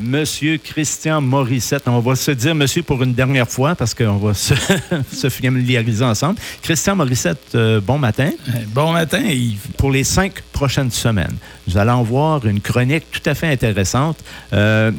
Monsieur 0.00 0.56
Christian 0.56 1.20
Morissette. 1.20 1.82
On 1.86 2.00
va 2.00 2.16
se 2.16 2.30
dire 2.30 2.54
monsieur 2.54 2.82
pour 2.82 3.02
une 3.02 3.12
dernière 3.12 3.48
fois 3.48 3.74
parce 3.74 3.94
qu'on 3.94 4.16
va 4.16 4.34
se, 4.34 4.54
se 5.12 5.28
familiariser 5.28 6.04
ensemble. 6.04 6.38
Christian 6.62 6.96
Morissette, 6.96 7.54
euh, 7.54 7.80
bon 7.80 7.98
matin. 7.98 8.30
Euh, 8.48 8.52
bon 8.68 8.92
matin, 8.92 9.20
Yves. 9.20 9.68
Pour 9.76 9.90
les 9.90 10.04
cinq 10.04 10.40
prochaines 10.52 10.90
semaines, 10.90 11.36
nous 11.66 11.76
allons 11.76 12.02
voir 12.02 12.46
une 12.46 12.60
chronique 12.60 13.04
tout 13.10 13.28
à 13.28 13.34
fait 13.34 13.48
intéressante. 13.48 14.18
Euh, 14.52 14.90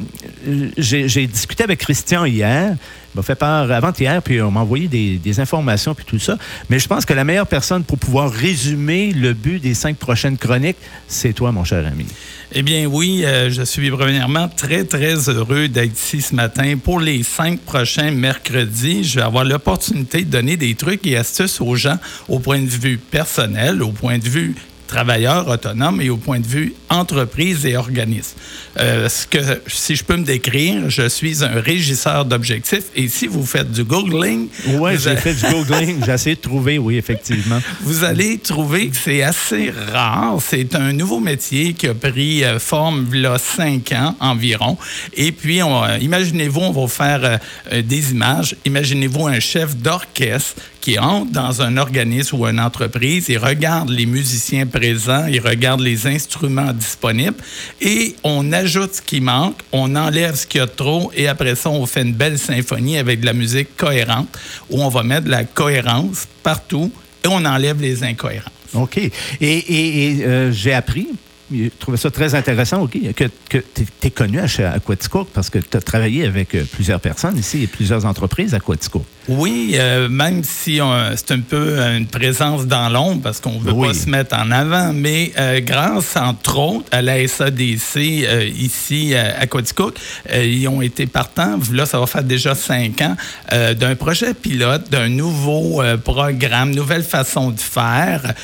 J'ai 0.76 1.26
discuté 1.26 1.64
avec 1.64 1.80
Christian 1.80 2.24
hier 2.24 2.76
m'a 3.14 3.22
fait 3.22 3.34
part 3.34 3.70
avant-hier, 3.70 4.22
puis 4.22 4.40
on 4.40 4.50
m'a 4.50 4.60
envoyé 4.60 4.88
des, 4.88 5.16
des, 5.16 5.40
informations, 5.40 5.94
puis 5.94 6.04
tout 6.04 6.18
ça. 6.18 6.36
Mais 6.70 6.78
je 6.78 6.88
pense 6.88 7.04
que 7.04 7.12
la 7.12 7.24
meilleure 7.24 7.46
personne 7.46 7.84
pour 7.84 7.98
pouvoir 7.98 8.30
résumer 8.30 9.12
le 9.12 9.34
but 9.34 9.60
des 9.60 9.74
cinq 9.74 9.96
prochaines 9.96 10.38
chroniques, 10.38 10.78
c'est 11.08 11.32
toi, 11.32 11.52
mon 11.52 11.64
cher 11.64 11.86
ami. 11.86 12.06
Eh 12.54 12.62
bien 12.62 12.84
oui, 12.84 13.22
euh, 13.24 13.50
je 13.50 13.62
suis 13.62 13.90
premièrement 13.90 14.48
très, 14.48 14.84
très 14.84 15.28
heureux 15.30 15.68
d'être 15.68 15.96
ici 15.96 16.20
ce 16.20 16.34
matin. 16.34 16.74
Pour 16.76 17.00
les 17.00 17.22
cinq 17.22 17.60
prochains 17.60 18.10
mercredis, 18.10 19.04
je 19.04 19.16
vais 19.16 19.24
avoir 19.24 19.44
l'opportunité 19.44 20.22
de 20.22 20.30
donner 20.30 20.56
des 20.58 20.74
trucs 20.74 21.06
et 21.06 21.16
astuces 21.16 21.60
aux 21.60 21.76
gens 21.76 21.98
au 22.28 22.40
point 22.40 22.60
de 22.60 22.68
vue 22.68 22.98
personnel, 22.98 23.82
au 23.82 23.92
point 23.92 24.18
de 24.18 24.28
vue 24.28 24.54
travailleurs 24.92 25.48
autonomes 25.48 26.02
et 26.02 26.10
au 26.10 26.18
point 26.18 26.38
de 26.38 26.46
vue 26.46 26.74
entreprise 26.90 27.64
et 27.64 27.76
organisme. 27.76 28.36
Euh, 28.78 29.08
ce 29.08 29.26
que, 29.26 29.38
si 29.66 29.96
je 29.96 30.04
peux 30.04 30.16
me 30.16 30.24
décrire, 30.24 30.90
je 30.90 31.08
suis 31.08 31.42
un 31.42 31.60
régisseur 31.60 32.26
d'objectifs 32.26 32.84
et 32.94 33.08
si 33.08 33.26
vous 33.26 33.46
faites 33.46 33.72
du 33.72 33.84
googling... 33.84 34.48
Oui, 34.66 34.92
j'ai 35.02 35.16
fait 35.16 35.34
du 35.34 35.46
googling, 35.54 36.04
j'ai 36.04 36.12
essayé 36.12 36.36
de 36.36 36.40
trouver, 36.40 36.78
oui, 36.78 36.96
effectivement. 36.96 37.60
Vous 37.80 38.04
allez 38.04 38.38
trouver 38.38 38.88
que 38.88 38.96
c'est 38.96 39.22
assez 39.22 39.72
rare. 39.92 40.38
C'est 40.46 40.74
un 40.74 40.92
nouveau 40.92 41.20
métier 41.20 41.72
qui 41.72 41.88
a 41.88 41.94
pris 41.94 42.44
euh, 42.44 42.58
forme 42.58 43.06
il 43.12 43.22
y 43.22 43.26
a 43.26 43.38
cinq 43.38 43.92
ans 43.92 44.14
environ. 44.20 44.76
Et 45.14 45.32
puis, 45.32 45.62
euh, 45.62 45.98
imaginez-vous, 46.00 46.60
on 46.60 46.72
va 46.72 46.88
faire 46.88 47.40
des 47.72 48.12
images. 48.12 48.56
Imaginez-vous 48.64 49.26
un 49.26 49.40
chef 49.40 49.76
d'orchestre 49.76 50.60
qui 50.82 50.98
entre 50.98 51.30
dans 51.30 51.62
un 51.62 51.76
organisme 51.76 52.36
ou 52.36 52.46
une 52.46 52.60
entreprise, 52.60 53.26
il 53.28 53.38
regarde 53.38 53.88
les 53.88 54.04
musiciens 54.04 54.66
présents, 54.66 55.26
il 55.26 55.40
regarde 55.40 55.80
les 55.80 56.08
instruments 56.08 56.72
disponibles 56.72 57.36
et 57.80 58.16
on 58.24 58.52
ajoute 58.52 58.96
ce 58.96 59.00
qui 59.00 59.20
manque, 59.20 59.60
on 59.70 59.94
enlève 59.94 60.34
ce 60.34 60.44
qu'il 60.46 60.58
y 60.58 60.62
a 60.62 60.66
de 60.66 60.72
trop 60.72 61.12
et 61.16 61.28
après 61.28 61.54
ça, 61.54 61.70
on 61.70 61.86
fait 61.86 62.02
une 62.02 62.12
belle 62.12 62.38
symphonie 62.38 62.98
avec 62.98 63.20
de 63.20 63.26
la 63.26 63.32
musique 63.32 63.76
cohérente 63.76 64.36
où 64.70 64.82
on 64.82 64.88
va 64.88 65.04
mettre 65.04 65.26
de 65.26 65.30
la 65.30 65.44
cohérence 65.44 66.26
partout 66.42 66.90
et 67.24 67.28
on 67.28 67.44
enlève 67.44 67.80
les 67.80 68.02
incohérences. 68.02 68.50
OK. 68.74 68.98
Et, 69.40 70.18
euh, 70.24 70.50
j'ai 70.50 70.74
appris 70.74 71.08
je 71.54 71.68
trouvais 71.78 71.98
ça 71.98 72.10
très 72.10 72.34
intéressant 72.34 72.82
ok, 72.82 72.96
que, 73.14 73.24
que 73.48 73.58
tu 73.58 73.84
es, 74.02 74.10
connu 74.10 74.38
à, 74.38 74.44
à 74.72 74.78
Quaticook 74.78 75.28
parce 75.34 75.50
que 75.50 75.58
tu 75.58 75.76
as 75.76 75.80
travaillé 75.80 76.24
avec 76.24 76.54
euh, 76.54 76.64
plusieurs 76.64 76.98
personnes 76.98 77.36
ici 77.36 77.62
et 77.62 77.66
plusieurs 77.66 78.06
entreprises 78.06 78.54
à 78.54 78.60
Quaticook. 78.60 79.04
Oui, 79.28 79.74
euh, 79.74 80.08
même 80.08 80.42
si 80.42 80.80
c'est 81.16 81.32
un 81.32 81.40
peu 81.40 81.78
une 81.78 82.06
présence 82.06 82.66
dans 82.66 82.88
l'ombre 82.88 83.22
parce 83.22 83.40
qu'on 83.40 83.60
ne 83.60 83.60
veut 83.60 83.88
pas 83.88 83.94
se 83.94 84.08
mettre 84.08 84.36
en 84.36 84.50
avant, 84.50 84.92
mais 84.92 85.32
euh, 85.38 85.60
grâce, 85.60 86.16
entre 86.16 86.58
autres, 86.58 86.86
à 86.90 87.02
la 87.02 87.26
SADC 87.26 87.96
ici 88.56 89.14
à 89.14 89.46
Quaticook, 89.46 89.98
ils 90.34 90.66
ont 90.68 90.82
été 90.82 91.06
partants, 91.06 91.58
là, 91.72 91.86
ça 91.86 92.00
va 92.00 92.06
faire 92.06 92.24
déjà 92.24 92.54
cinq 92.54 93.00
ans, 93.02 93.16
d'un 93.50 93.94
projet 93.94 94.34
pilote, 94.34 94.90
d'un 94.90 95.08
nouveau 95.08 95.82
programme, 96.04 96.74
nouvelle 96.74 97.04
façon 97.04 97.50
de 97.50 97.60
faire 97.60 98.34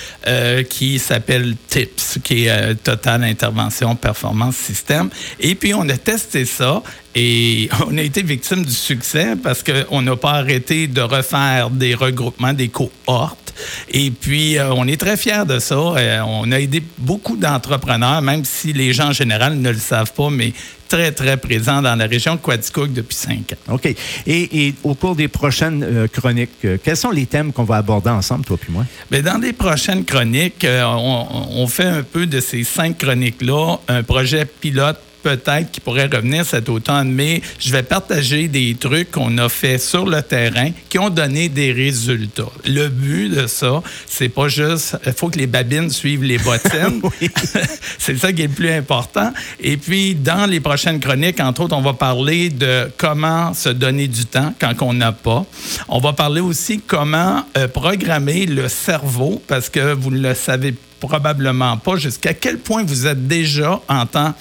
qui 0.68 0.98
s'appelle 0.98 1.56
TIPS, 1.68 2.18
qui 2.22 2.46
est 2.46 2.74
Total 2.82 3.24
Intervention 3.24 3.96
Performance 3.96 4.56
Système. 4.56 5.10
Et 5.40 5.54
puis, 5.54 5.74
on 5.74 5.88
a 5.88 5.96
testé 5.96 6.44
ça 6.44 6.82
et 7.14 7.68
on 7.86 7.96
a 7.96 8.02
été 8.02 8.22
victime 8.22 8.64
du 8.64 8.72
succès 8.72 9.34
parce 9.42 9.62
qu'on 9.62 10.02
n'a 10.02 10.16
pas 10.16 10.32
arrêté 10.32 10.86
de 10.86 11.00
refaire 11.00 11.70
des 11.70 11.94
regroupements, 11.94 12.52
des 12.52 12.68
cohortes. 12.68 13.54
Et 13.90 14.10
puis, 14.12 14.56
euh, 14.56 14.72
on 14.72 14.86
est 14.86 15.00
très 15.00 15.16
fiers 15.16 15.44
de 15.47 15.58
ça. 15.58 15.74
Euh, 15.74 16.20
on 16.26 16.52
a 16.52 16.60
aidé 16.60 16.82
beaucoup 16.98 17.36
d'entrepreneurs, 17.36 18.22
même 18.22 18.44
si 18.44 18.72
les 18.72 18.92
gens 18.92 19.08
en 19.08 19.12
général 19.12 19.58
ne 19.58 19.70
le 19.70 19.78
savent 19.78 20.12
pas, 20.12 20.30
mais 20.30 20.52
très, 20.88 21.10
très 21.10 21.36
présents 21.36 21.82
dans 21.82 21.97
la 21.97 22.06
région 22.06 22.36
de 22.36 22.41
Quaticook 22.41 22.92
depuis 22.92 23.16
cinq 23.16 23.52
ans. 23.52 23.74
OK. 23.74 23.92
Et, 24.26 24.74
au 24.84 24.94
cours 24.94 25.16
des 25.16 25.26
prochaines 25.26 25.82
euh, 25.82 26.06
chroniques, 26.06 26.66
quels 26.84 26.97
sont 26.97 27.10
les 27.10 27.26
thèmes 27.26 27.52
qu'on 27.52 27.64
va 27.64 27.76
aborder 27.76 28.10
ensemble, 28.10 28.44
toi 28.44 28.56
puis 28.56 28.72
moi? 28.72 28.84
Bien, 29.10 29.22
dans 29.22 29.38
les 29.38 29.52
prochaines 29.52 30.04
chroniques, 30.04 30.64
on, 30.64 31.26
on, 31.56 31.66
fait 31.66 31.84
un 31.84 32.02
peu 32.04 32.26
de 32.26 32.41
ces 32.41 32.62
cinq 32.62 32.98
chroniques-là 32.98 33.78
un 33.88 34.02
projet 34.04 34.44
pilote 34.44 35.00
peut-être 35.22 35.70
qui 35.70 35.80
pourrait 35.80 36.06
revenir 36.06 36.44
cet 36.44 36.68
automne, 36.68 37.10
mais 37.10 37.42
je 37.58 37.72
vais 37.72 37.82
partager 37.82 38.48
des 38.48 38.76
trucs 38.78 39.10
qu'on 39.10 39.36
a 39.38 39.48
fait 39.48 39.78
sur 39.78 40.06
le 40.06 40.22
terrain 40.22 40.70
qui 40.88 40.98
ont 40.98 41.10
donné 41.10 41.48
des 41.48 41.72
résultats. 41.72 42.50
Le 42.66 42.88
but 42.88 43.28
de 43.28 43.46
ça, 43.46 43.82
c'est 44.06 44.28
pas 44.28 44.48
juste, 44.48 44.96
il 45.06 45.12
faut 45.12 45.28
que 45.28 45.38
les 45.38 45.46
babines 45.46 45.90
suivent 45.90 46.24
les 46.24 46.38
bottines. 46.38 47.02
c'est 47.98 48.18
ça 48.18 48.32
qui 48.32 48.42
est 48.42 48.46
le 48.46 48.52
plus 48.52 48.70
important. 48.70 49.32
Et 49.60 49.76
puis, 49.76 50.14
dans 50.14 50.46
les 50.46 50.60
prochaines 50.60 51.00
chroniques, 51.00 51.40
entre 51.40 51.62
autres, 51.62 51.76
on 51.76 51.82
va 51.82 51.94
parler 51.94 52.50
de 52.50 52.90
comment 52.96 53.54
se 53.54 53.68
donner 53.68 54.08
du 54.08 54.24
temps 54.24 54.54
quand 54.58 54.74
on 54.80 54.92
n'a 54.92 55.12
pas. 55.12 55.44
On 55.88 55.98
va 55.98 56.12
parler 56.12 56.40
aussi 56.40 56.80
comment 56.86 57.44
euh, 57.56 57.68
programmer 57.68 58.46
le 58.46 58.68
cerveau, 58.68 59.42
parce 59.46 59.68
que 59.68 59.92
vous 59.92 60.10
ne 60.10 60.20
le 60.20 60.34
savez 60.34 60.74
probablement 61.00 61.76
pas 61.76 61.96
jusqu'à 61.96 62.34
quel 62.34 62.58
point 62.58 62.82
vous 62.82 63.06
êtes 63.06 63.26
déjà 63.26 63.80
en 63.88 64.06
temps 64.06 64.34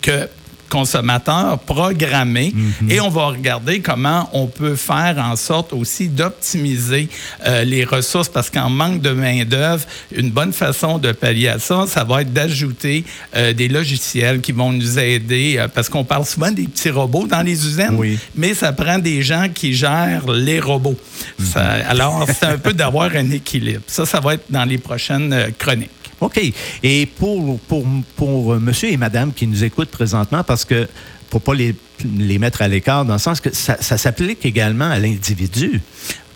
que 0.00 0.28
consommateurs 0.68 1.58
programmés 1.58 2.52
mhm. 2.54 2.90
et 2.90 3.00
on 3.00 3.08
va 3.08 3.26
regarder 3.26 3.80
comment 3.80 4.28
on 4.32 4.46
peut 4.46 4.76
faire 4.76 5.18
en 5.18 5.36
sorte 5.36 5.72
aussi 5.72 6.08
d'optimiser 6.08 7.08
euh, 7.46 7.64
les 7.64 7.84
ressources 7.84 8.28
parce 8.28 8.50
qu'en 8.50 8.70
manque 8.70 9.00
de 9.00 9.10
main-d'œuvre, 9.10 9.84
une 10.12 10.30
bonne 10.30 10.52
façon 10.52 10.98
de 10.98 11.12
pallier 11.12 11.48
à 11.48 11.58
ça, 11.58 11.86
ça 11.86 12.04
va 12.04 12.22
être 12.22 12.32
d'ajouter 12.32 13.04
euh, 13.34 13.52
des 13.52 13.68
logiciels 13.68 14.40
qui 14.40 14.52
vont 14.52 14.72
nous 14.72 14.98
aider 14.98 15.56
euh, 15.58 15.68
parce 15.68 15.88
qu'on 15.88 16.04
parle 16.04 16.24
souvent 16.24 16.50
des 16.50 16.64
petits 16.64 16.90
robots 16.90 17.26
dans 17.26 17.42
les 17.42 17.66
usines, 17.66 18.18
mais 18.34 18.54
ça 18.54 18.72
prend 18.72 18.98
des 18.98 19.22
gens 19.22 19.46
qui 19.52 19.74
gèrent 19.74 20.30
les 20.30 20.60
robots. 20.60 20.98
Mhm. 21.38 21.46
alors, 21.88 22.26
c'est 22.38 22.46
un 22.46 22.58
peu 22.58 22.72
d'avoir 22.72 23.14
un 23.14 23.30
équilibre. 23.30 23.82
Ça, 23.86 24.06
ça 24.06 24.20
va 24.20 24.34
être 24.34 24.44
dans 24.50 24.64
les 24.64 24.78
prochaines 24.78 25.52
chroniques. 25.58 25.90
OK. 26.20 26.40
Et 26.82 27.06
pour, 27.06 27.58
pour, 27.60 27.84
pour 28.16 28.54
monsieur 28.60 28.90
et 28.90 28.96
madame 28.96 29.32
qui 29.32 29.46
nous 29.46 29.64
écoutent 29.64 29.90
présentement, 29.90 30.42
parce 30.44 30.64
que 30.64 30.88
pour 31.30 31.42
pas 31.42 31.54
les, 31.54 31.74
les 32.16 32.38
mettre 32.38 32.62
à 32.62 32.68
l'écart, 32.68 33.04
dans 33.04 33.14
le 33.14 33.18
sens 33.18 33.40
que 33.40 33.54
ça, 33.54 33.76
ça 33.80 33.98
s'applique 33.98 34.44
également 34.44 34.90
à 34.90 34.98
l'individu. 34.98 35.80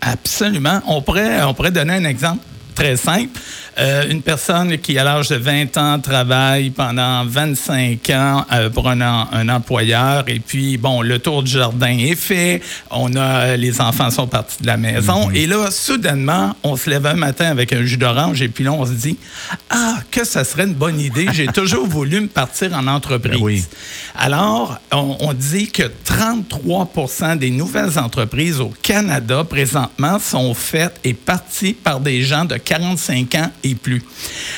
Absolument. 0.01 0.81
On 0.87 1.01
pourrait, 1.01 1.43
on 1.43 1.53
pourrait 1.53 1.71
donner 1.71 1.93
un 1.93 2.05
exemple 2.05 2.43
très 2.73 2.97
simple. 2.97 3.39
Euh, 3.79 4.07
une 4.09 4.21
personne 4.21 4.77
qui, 4.77 4.97
à 4.97 5.03
l'âge 5.03 5.29
de 5.29 5.35
20 5.35 5.77
ans, 5.77 5.99
travaille 5.99 6.69
pendant 6.69 7.25
25 7.25 8.09
ans 8.11 8.45
euh, 8.51 8.69
pour 8.69 8.87
un, 8.87 9.01
un, 9.01 9.49
employeur, 9.49 10.25
et 10.27 10.39
puis, 10.39 10.77
bon, 10.77 11.01
le 11.01 11.17
tour 11.19 11.41
du 11.41 11.51
jardin 11.51 11.97
est 11.97 12.15
fait, 12.15 12.61
on 12.91 13.15
a, 13.15 13.57
les 13.57 13.81
enfants 13.81 14.11
sont 14.11 14.27
partis 14.27 14.61
de 14.61 14.67
la 14.67 14.77
maison, 14.77 15.29
mhm. 15.29 15.35
et 15.35 15.47
là, 15.47 15.71
soudainement, 15.71 16.55
on 16.63 16.75
se 16.75 16.89
lève 16.89 17.05
un 17.07 17.15
matin 17.15 17.45
avec 17.45 17.73
un 17.73 17.83
jus 17.83 17.97
d'orange, 17.97 18.41
et 18.41 18.47
puis 18.47 18.63
là, 18.63 18.73
on 18.73 18.85
se 18.85 18.91
dit, 18.91 19.17
ah, 19.71 19.97
que 20.11 20.23
ça 20.23 20.43
serait 20.43 20.65
une 20.65 20.75
bonne 20.75 20.99
idée, 20.99 21.27
j'ai 21.33 21.47
toujours 21.53 21.87
voulu 21.87 22.21
me 22.21 22.27
partir 22.27 22.73
en 22.73 22.85
entreprise. 22.87 23.69
Ben 24.15 24.25
Alors, 24.25 24.79
on, 24.91 25.17
on 25.19 25.33
dit 25.33 25.69
que 25.71 25.83
33 26.05 26.91
des 27.37 27.49
nouvelles 27.49 27.97
entreprises 27.97 28.59
au 28.59 28.71
Canada, 28.81 29.43
présentement, 29.43 30.19
sont 30.19 30.53
faites 30.53 30.99
et 31.03 31.13
parties 31.13 31.73
par 31.73 31.99
des 31.99 32.21
gens 32.21 32.45
de 32.45 32.57
45 32.63 33.35
ans 33.35 33.51
et 33.63 33.75
plus. 33.75 34.03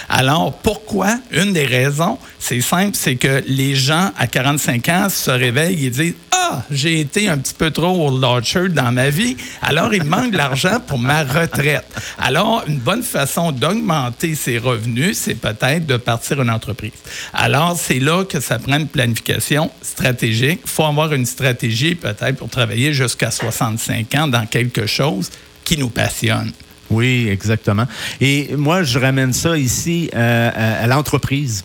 Alors, 0.09 0.53
pourquoi? 0.53 1.17
Une 1.31 1.53
des 1.53 1.65
raisons, 1.65 2.17
c'est 2.39 2.61
simple, 2.61 2.95
c'est 2.95 3.15
que 3.15 3.43
les 3.47 3.75
gens 3.75 4.11
à 4.17 4.27
45 4.27 4.89
ans 4.89 5.09
se 5.09 5.31
réveillent 5.31 5.85
et 5.85 5.89
disent 5.89 6.13
Ah, 6.31 6.63
j'ai 6.69 6.99
été 6.99 7.27
un 7.27 7.37
petit 7.37 7.53
peu 7.53 7.71
trop 7.71 8.07
au 8.07 8.17
Lord 8.17 8.35
dans 8.69 8.91
ma 8.91 9.09
vie, 9.09 9.35
alors 9.61 9.93
il 9.93 10.03
manque 10.03 10.31
de 10.31 10.37
l'argent 10.37 10.79
pour 10.85 10.99
ma 10.99 11.23
retraite. 11.23 11.85
Alors, 12.19 12.63
une 12.67 12.79
bonne 12.79 13.03
façon 13.03 13.51
d'augmenter 13.51 14.35
ses 14.35 14.57
revenus, 14.57 15.17
c'est 15.17 15.35
peut-être 15.35 15.85
de 15.85 15.97
partir 15.97 16.41
une 16.41 16.49
entreprise. 16.49 16.91
Alors, 17.33 17.77
c'est 17.77 17.99
là 17.99 18.23
que 18.23 18.39
ça 18.39 18.59
prend 18.59 18.77
une 18.77 18.87
planification 18.87 19.71
stratégique. 19.81 20.61
Il 20.63 20.69
faut 20.69 20.85
avoir 20.85 21.13
une 21.13 21.25
stratégie 21.25 21.95
peut-être 21.95 22.35
pour 22.37 22.49
travailler 22.49 22.93
jusqu'à 22.93 23.31
65 23.31 24.15
ans 24.15 24.27
dans 24.27 24.45
quelque 24.45 24.85
chose 24.85 25.29
qui 25.63 25.77
nous 25.77 25.89
passionne. 25.89 26.51
Oui, 26.89 27.27
exactement. 27.29 27.85
Et 28.21 28.55
moi, 28.55 28.83
je 28.83 28.99
ramène 28.99 29.33
ça 29.33 29.57
ici 29.57 30.09
euh, 30.15 30.83
à, 30.83 30.87
l'entreprise. 30.87 31.63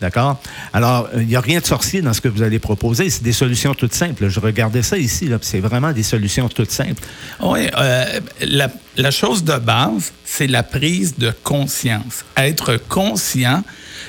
D'accord? 0.00 0.40
Alors, 0.72 1.08
il 1.16 1.26
n'y 1.26 1.34
a 1.34 1.40
rien 1.40 1.58
de 1.58 1.66
sorcier 1.66 2.02
dans 2.02 2.12
ce 2.12 2.20
que 2.20 2.28
vous 2.28 2.42
allez 2.42 2.60
proposer. 2.60 3.10
C'est 3.10 3.24
des 3.24 3.32
solutions 3.32 3.74
toutes 3.74 3.94
simples. 3.94 4.28
Je 4.28 4.38
regardais 4.38 4.82
ça 4.82 4.96
ici, 4.96 5.28
c'est 5.40 5.58
vraiment 5.58 5.90
des 5.92 6.04
solutions 6.04 6.48
toutes 6.48 6.70
simples. 6.70 7.02
Oui, 7.40 7.68
euh, 7.76 8.20
la, 8.42 8.70
la 8.98 9.12
chose 9.12 9.44
de 9.44 9.56
base, 9.56 10.12
c'est 10.24 10.48
la 10.48 10.64
prise 10.64 11.16
de 11.16 11.32
conscience. 11.44 12.24
Être 12.36 12.76
conscient 12.88 13.62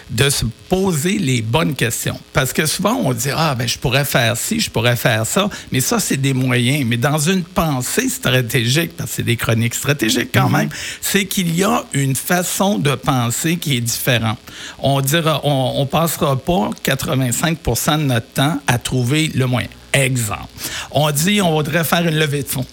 de 0.10 0.30
se 0.32 0.46
poser 0.68 1.20
les 1.20 1.44
bonnes 1.44 1.76
questions. 1.76 2.20
Parce 2.34 2.52
que 2.54 2.66
souvent, 2.66 2.96
on 2.96 3.14
dit, 3.14 3.30
ah, 3.36 3.54
ben, 3.54 3.68
je 3.68 3.78
pourrais 3.78 4.04
faire 4.04 4.36
ci, 4.36 4.60
je 4.60 4.70
pourrais 4.72 4.96
faire 4.96 5.28
ça, 5.28 5.48
mais 5.72 5.80
ça, 5.80 6.00
c'est 6.00 6.18
des 6.18 6.34
moyens. 6.34 6.86
Mais 6.88 6.98
dans 6.98 7.20
une 7.20 7.44
pensée 7.44 8.10
stratégique, 8.10 8.98
parce 8.98 9.12
que 9.12 9.16
c'est 9.18 9.24
des 9.24 9.38
chroniques 9.38 9.76
stratégiques 9.76 10.30
quand 10.34 10.50
même, 10.50 10.70
c'est 11.02 11.26
qu'il 11.26 11.56
y 11.56 11.64
a 11.64 11.86
une 11.94 12.16
façon 12.16 12.80
de 12.80 12.96
penser 12.96 13.58
qui 13.58 13.78
est 13.78 13.82
différente. 13.82 14.40
On 14.80 15.02
dira, 15.02 15.42
on, 15.44 15.74
on 15.78 15.86
passera 15.86 16.36
pas 16.36 16.72
85% 16.84 18.00
de 18.00 18.04
notre 18.06 18.28
temps 18.34 18.60
à 18.66 18.80
trouver 18.80 19.32
le 19.36 19.46
moyen. 19.46 19.70
Exemple. 19.94 20.50
On 20.92 21.12
dit, 21.12 21.42
on 21.42 21.52
voudrait 21.52 21.84
faire 21.84 22.08
une 22.08 22.18
levée 22.18 22.44
de 22.44 22.48
fonds. 22.48 22.66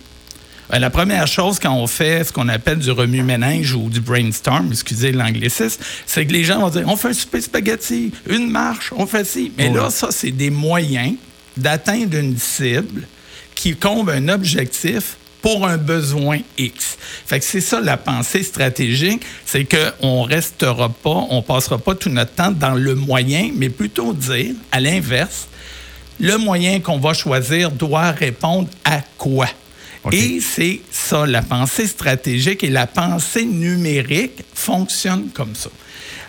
Ben, 0.71 0.81
la 0.81 0.91
première 0.91 1.27
chose 1.27 1.59
quand 1.59 1.75
on 1.75 1.87
fait 1.87 2.25
ce 2.25 2.33
qu'on 2.33 2.49
appelle 2.49 2.79
du 2.79 2.91
remue-ménage 2.91 3.75
ou 3.75 3.89
du 3.89 4.01
brainstorm, 4.01 4.69
excusez 4.73 5.13
l'anglicisme, 5.13 5.81
c'est 6.07 6.27
que 6.27 6.33
les 6.33 6.45
gens 6.45 6.61
vont 6.61 6.71
dire 6.71 6.85
on 6.87 6.97
fait 6.97 7.09
un 7.09 7.13
souper 7.13 7.41
spaghetti, 7.41 8.13
une 8.29 8.51
marche, 8.51 8.93
on 8.97 9.07
fait 9.07 9.25
ci. 9.25 9.53
Mais 9.57 9.71
là, 9.71 9.91
ça, 9.91 10.09
c'est 10.11 10.33
des 10.33 10.51
moyens 10.51 11.15
d'atteindre 11.57 12.17
une 12.17 12.37
cible 12.37 13.07
qui 13.55 13.77
comble 13.77 14.11
un 14.11 14.29
objectif 14.29 15.17
pour 15.41 15.65
un 15.67 15.77
besoin 15.77 16.39
X. 16.59 16.99
Fait 17.27 17.39
que 17.39 17.45
c'est 17.45 17.61
ça 17.61 17.81
la 17.81 17.97
pensée 17.97 18.43
stratégique, 18.43 19.23
c'est 19.45 19.65
qu'on 19.65 20.23
restera 20.23 20.89
pas, 20.89 21.27
on 21.31 21.41
passera 21.43 21.79
pas 21.79 21.95
tout 21.95 22.11
notre 22.11 22.33
temps 22.33 22.51
dans 22.51 22.75
le 22.75 22.97
moyen, 22.97 23.51
mais 23.55 23.69
plutôt 23.69 24.13
dire, 24.13 24.55
à 24.73 24.81
l'inverse, 24.81 25.47
le 26.19 26.37
moyen 26.37 26.81
qu'on 26.81 26.99
va 26.99 27.15
choisir 27.15 27.71
doit 27.71 28.11
répondre 28.11 28.69
à 28.85 29.03
quoi? 29.19 29.47
Et 30.13 30.41
c'est 30.41 30.81
ça, 30.91 31.27
la 31.27 31.43
pensée 31.43 31.87
stratégique 31.87 32.65
et 32.65 32.71
la 32.71 32.87
pensée 32.87 33.45
numérique 33.45 34.45
fonctionnent 34.55 35.29
comme 35.33 35.55
ça. 35.55 35.71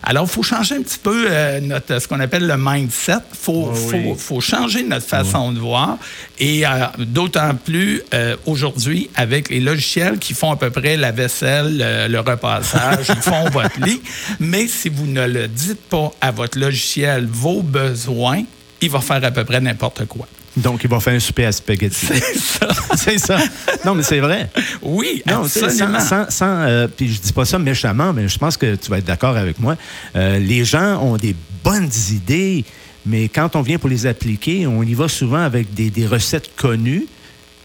Alors, 0.02 0.24
il 0.24 0.30
faut 0.30 0.42
changer 0.42 0.76
un 0.76 0.82
petit 0.82 0.98
peu 0.98 1.26
euh, 1.28 1.60
notre, 1.60 1.98
ce 1.98 2.08
qu'on 2.08 2.20
appelle 2.20 2.46
le 2.46 2.56
mindset. 2.56 3.18
Il 3.32 3.36
faut, 3.36 3.74
faut, 4.16 4.40
changer 4.40 4.84
notre 4.84 5.06
façon 5.06 5.52
de 5.52 5.58
voir. 5.58 5.98
Et 6.38 6.66
euh, 6.66 6.86
d'autant 6.98 7.54
plus 7.54 8.02
euh, 8.14 8.36
aujourd'hui, 8.46 9.10
avec 9.16 9.50
les 9.50 9.60
logiciels 9.60 10.18
qui 10.18 10.34
font 10.34 10.52
à 10.52 10.56
peu 10.56 10.70
près 10.70 10.96
la 10.96 11.10
vaisselle, 11.10 12.08
le 12.08 12.18
repassage, 12.20 13.06
ils 13.08 13.22
font 13.22 13.50
votre 13.50 13.80
lit. 13.84 14.00
Mais 14.40 14.68
si 14.68 14.88
vous 14.88 15.06
ne 15.06 15.26
le 15.26 15.48
dites 15.48 15.82
pas 15.88 16.12
à 16.20 16.30
votre 16.30 16.58
logiciel, 16.58 17.26
vos 17.26 17.62
besoins, 17.62 18.44
il 18.80 18.90
va 18.90 19.00
faire 19.00 19.22
à 19.24 19.30
peu 19.30 19.44
près 19.44 19.60
n'importe 19.60 20.06
quoi. 20.06 20.28
Donc, 20.62 20.82
il 20.84 20.90
va 20.90 21.00
faire 21.00 21.14
un 21.14 21.20
souper 21.20 21.46
à 21.46 21.52
spaghetti. 21.52 22.06
C'est 22.06 22.38
ça. 22.38 22.68
c'est 22.96 23.18
ça. 23.18 23.38
Non, 23.84 23.94
mais 23.94 24.02
c'est 24.02 24.20
vrai. 24.20 24.50
Oui, 24.82 25.22
non, 25.26 25.42
absolument. 25.42 26.00
Sans, 26.00 26.30
sans, 26.30 26.46
euh, 26.46 26.88
puis 26.88 27.12
je 27.12 27.20
dis 27.20 27.32
pas 27.32 27.44
ça 27.44 27.58
méchamment, 27.58 28.12
mais 28.12 28.28
je 28.28 28.38
pense 28.38 28.56
que 28.56 28.74
tu 28.74 28.90
vas 28.90 28.98
être 28.98 29.04
d'accord 29.04 29.36
avec 29.36 29.58
moi. 29.58 29.76
Euh, 30.16 30.38
les 30.38 30.64
gens 30.64 31.02
ont 31.02 31.16
des 31.16 31.34
bonnes 31.64 31.90
idées, 32.10 32.64
mais 33.06 33.28
quand 33.28 33.56
on 33.56 33.62
vient 33.62 33.78
pour 33.78 33.88
les 33.88 34.06
appliquer, 34.06 34.66
on 34.66 34.82
y 34.82 34.94
va 34.94 35.08
souvent 35.08 35.40
avec 35.40 35.72
des, 35.74 35.90
des 35.90 36.06
recettes 36.06 36.54
connues 36.56 37.06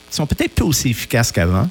qui 0.10 0.16
sont 0.16 0.28
peut-être 0.28 0.54
pas 0.54 0.66
aussi 0.66 0.90
efficaces 0.90 1.32
qu'avant 1.32 1.70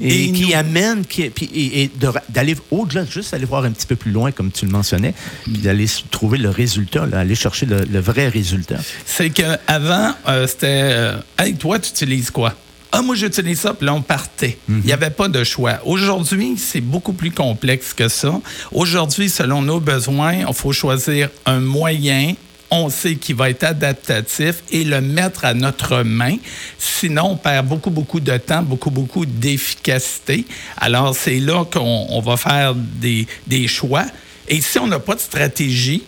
et, 0.00 0.32
qui 0.32 0.54
amène 0.54 1.04
qui, 1.04 1.22
et, 1.22 1.90
d'aller 2.28 2.56
au-delà, 2.70 3.04
juste 3.04 3.34
aller 3.34 3.44
voir 3.44 3.64
un 3.64 3.70
petit 3.70 3.86
peu 3.86 3.96
plus 3.96 4.10
loin, 4.10 4.32
comme 4.32 4.50
tu 4.50 4.66
le 4.66 4.72
mentionnais, 4.72 5.14
puis 5.44 5.54
d'aller 5.54 5.86
trouver 6.10 6.38
le 6.38 6.50
résultat, 6.50 7.06
aller 7.12 7.34
chercher 7.34 7.66
le, 7.66 8.00
vrai 8.00 8.28
résultat. 8.28 8.78
C'est 9.06 9.30
qu'avant, 9.30 10.12
euh, 10.28 10.46
c'était 10.46 10.66
euh, 10.92 11.16
Hey, 11.38 11.54
toi, 11.54 11.78
tu 11.78 11.90
utilises 11.90 12.30
quoi? 12.30 12.54
Ah, 12.94 13.00
moi, 13.00 13.14
j'utilise 13.14 13.60
ça, 13.60 13.72
puis 13.72 13.86
là, 13.86 13.94
on 13.94 14.02
partait. 14.02 14.58
Il 14.68 14.74
n'y 14.76 14.82
mhm. 14.82 14.92
avait 14.92 15.10
pas 15.10 15.28
de 15.28 15.42
choix. 15.44 15.78
Aujourd'hui, 15.86 16.56
c'est 16.58 16.82
beaucoup 16.82 17.14
plus 17.14 17.30
complexe 17.30 17.94
que 17.94 18.08
ça. 18.08 18.38
Aujourd'hui, 18.70 19.30
selon 19.30 19.62
nos 19.62 19.80
besoins, 19.80 20.44
il 20.46 20.54
faut 20.54 20.72
choisir 20.72 21.30
un 21.46 21.60
moyen 21.60 22.34
on 22.72 22.88
sait 22.88 23.16
qu'il 23.16 23.36
va 23.36 23.50
être 23.50 23.64
adaptatif 23.64 24.62
et 24.70 24.82
le 24.82 25.02
mettre 25.02 25.44
à 25.44 25.52
notre 25.52 26.02
main. 26.02 26.36
Sinon, 26.78 27.32
on 27.32 27.36
perd 27.36 27.66
beaucoup, 27.68 27.90
beaucoup 27.90 28.18
de 28.18 28.36
temps, 28.38 28.62
beaucoup, 28.62 28.90
beaucoup 28.90 29.26
d'efficacité. 29.26 30.46
Alors, 30.78 31.14
c'est 31.14 31.38
là 31.38 31.66
qu'on 31.66 32.20
va 32.22 32.36
faire 32.38 32.74
des, 32.74 33.26
choix. 33.68 34.06
Et 34.48 34.62
si 34.62 34.78
on 34.78 34.86
n'a 34.86 34.98
pas 34.98 35.14
de 35.14 35.20
stratégie, 35.20 36.02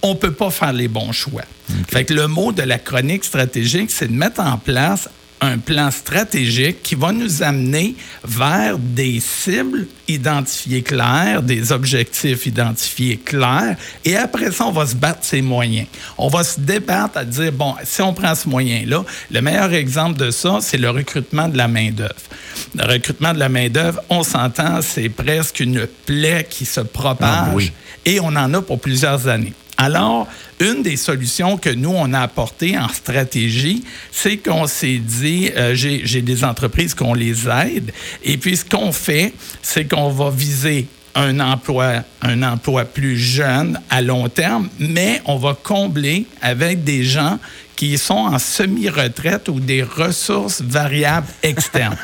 on 0.00 0.14
ne 0.14 0.18
peut 0.18 0.32
pas 0.32 0.50
faire 0.50 0.72
les 0.72 0.88
bons 0.88 1.12
choix. 1.12 1.44
Fait 1.88 2.04
que 2.04 2.14
le 2.14 2.28
mot 2.28 2.50
de 2.50 2.62
la 2.62 2.78
chronique 2.78 3.24
stratégique, 3.24 3.90
c'est 3.90 4.08
de 4.08 4.12
mettre 4.12 4.40
en 4.40 4.56
place 4.56 5.08
un 5.44 5.58
plan 5.58 5.90
stratégique 5.90 6.82
qui 6.82 6.94
va 6.94 7.12
nous 7.12 7.42
amener 7.42 7.94
vers 8.24 8.78
des 8.78 9.20
cibles 9.20 9.86
identifiées 10.08 10.82
claires, 10.82 11.42
des 11.42 11.72
objectifs 11.72 12.46
identifiés 12.46 13.16
clairs, 13.16 13.76
et 14.04 14.16
après 14.16 14.50
ça, 14.50 14.66
on 14.66 14.72
va 14.72 14.86
se 14.86 14.94
battre 14.94 15.20
ces 15.22 15.42
moyens. 15.42 15.86
On 16.18 16.28
va 16.28 16.44
se 16.44 16.60
débattre 16.60 17.18
à 17.18 17.24
dire, 17.24 17.52
bon, 17.52 17.74
si 17.84 18.02
on 18.02 18.12
prend 18.12 18.34
ce 18.34 18.48
moyen-là, 18.48 19.04
le 19.30 19.40
meilleur 19.40 19.72
exemple 19.72 20.18
de 20.18 20.30
ça, 20.30 20.58
c'est 20.60 20.78
le 20.78 20.90
recrutement 20.90 21.48
de 21.48 21.56
la 21.56 21.68
main-d'œuvre. 21.68 22.14
Le 22.74 22.84
recrutement 22.84 23.32
de 23.32 23.38
la 23.38 23.48
main-d'œuvre, 23.48 24.00
on 24.10 24.22
s'entend, 24.22 24.80
c'est 24.82 25.08
presque 25.08 25.60
une 25.60 25.86
plaie 26.06 26.46
qui 26.48 26.64
se 26.64 26.80
propage, 26.80 27.72
ah 27.72 28.00
et 28.04 28.20
on 28.20 28.28
en 28.28 28.52
a 28.52 28.60
pour 28.60 28.80
plusieurs 28.80 29.28
années. 29.28 29.54
Alors, 29.76 30.28
une 30.60 30.82
des 30.82 30.96
solutions 30.96 31.56
que 31.56 31.70
nous, 31.70 31.92
on 31.92 32.12
a 32.12 32.20
apportées 32.20 32.78
en 32.78 32.88
stratégie, 32.88 33.84
c'est 34.12 34.36
qu'on 34.36 34.66
s'est 34.66 34.98
dit, 34.98 35.50
euh, 35.56 35.74
j'ai 35.74 36.22
des 36.22 36.44
entreprises 36.44 36.94
qu'on 36.94 37.14
les 37.14 37.48
aide, 37.48 37.92
et 38.22 38.36
puis 38.36 38.56
ce 38.56 38.64
qu'on 38.64 38.92
fait, 38.92 39.32
c'est 39.62 39.86
qu'on 39.86 40.10
va 40.10 40.30
viser 40.30 40.86
un 41.14 41.40
emploi, 41.40 42.02
un 42.24 42.42
emploi 42.42 42.84
plus 42.84 43.16
jeune 43.16 43.80
à 43.90 44.00
long 44.02 44.28
terme, 44.28 44.68
mais 44.78 45.20
on 45.26 45.36
va 45.36 45.56
combler 45.62 46.26
avec 46.42 46.82
des 46.82 47.04
gens 47.04 47.38
qui 47.76 47.98
sont 47.98 48.14
en 48.14 48.38
semi-retraite 48.38 49.48
ou 49.48 49.60
des 49.60 49.82
ressources 49.82 50.62
variables 50.62 51.26
externes. 51.42 51.96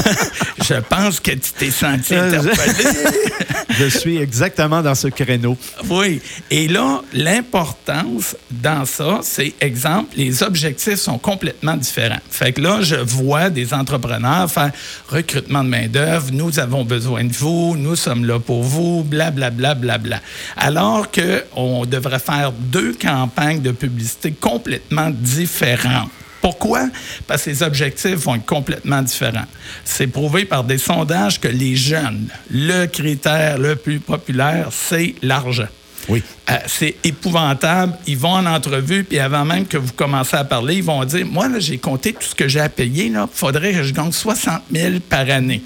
je 0.64 0.74
pense 0.74 1.20
que 1.20 1.32
tu 1.32 1.52
t'es 1.58 1.70
senti 1.70 2.14
euh, 2.14 2.28
interpellé. 2.28 2.88
je 3.70 3.86
suis 3.86 4.18
exactement 4.18 4.82
dans 4.82 4.94
ce 4.94 5.08
créneau. 5.08 5.56
Oui. 5.88 6.20
Et 6.50 6.68
là, 6.68 7.02
l'importance 7.12 8.36
dans 8.50 8.84
ça, 8.84 9.20
c'est, 9.22 9.54
exemple, 9.60 10.14
les 10.16 10.42
objectifs 10.42 10.96
sont 10.96 11.18
complètement 11.18 11.76
différents. 11.76 12.20
Fait 12.30 12.52
que 12.52 12.60
là, 12.60 12.82
je 12.82 12.96
vois 12.96 13.50
des 13.50 13.74
entrepreneurs 13.74 14.50
faire 14.50 14.72
recrutement 15.08 15.64
de 15.64 15.68
main-d'œuvre, 15.68 16.28
nous 16.32 16.58
avons 16.58 16.84
besoin 16.84 17.24
de 17.24 17.32
vous, 17.32 17.76
nous 17.76 17.96
sommes 17.96 18.24
là 18.24 18.38
pour 18.38 18.62
vous, 18.62 19.02
blablabla, 19.04 19.50
bla, 19.50 19.50
bla, 19.50 19.57
bla. 19.74 20.20
Alors 20.56 21.08
qu'on 21.10 21.84
devrait 21.84 22.18
faire 22.18 22.52
deux 22.52 22.94
campagnes 22.94 23.60
de 23.60 23.72
publicité 23.72 24.32
complètement 24.32 25.10
différents. 25.10 26.08
Pourquoi? 26.40 26.88
Parce 27.26 27.44
que 27.44 27.50
les 27.50 27.62
objectifs 27.62 28.14
vont 28.16 28.36
être 28.36 28.46
complètement 28.46 29.02
différents. 29.02 29.46
C'est 29.84 30.06
prouvé 30.06 30.44
par 30.44 30.64
des 30.64 30.78
sondages 30.78 31.40
que 31.40 31.48
les 31.48 31.76
jeunes, 31.76 32.28
le 32.50 32.86
critère 32.86 33.58
le 33.58 33.76
plus 33.76 33.98
populaire, 33.98 34.68
c'est 34.70 35.14
l'argent. 35.22 35.68
Oui. 36.08 36.22
Euh, 36.50 36.54
c'est 36.66 36.96
épouvantable. 37.04 37.94
Ils 38.06 38.16
vont 38.16 38.30
en 38.30 38.46
entrevue, 38.46 39.04
puis 39.04 39.18
avant 39.18 39.44
même 39.44 39.66
que 39.66 39.76
vous 39.76 39.92
commencez 39.92 40.36
à 40.36 40.44
parler, 40.44 40.76
ils 40.76 40.82
vont 40.82 41.04
dire 41.04 41.26
Moi, 41.26 41.48
j'ai 41.58 41.78
compté 41.78 42.12
tout 42.12 42.22
ce 42.22 42.34
que 42.34 42.48
j'ai 42.48 42.60
à 42.60 42.68
payer. 42.68 43.06
Il 43.06 43.24
faudrait 43.32 43.72
que 43.72 43.82
je 43.82 43.92
gagne 43.92 44.12
60 44.12 44.62
000 44.72 45.00
par 45.08 45.28
année. 45.28 45.62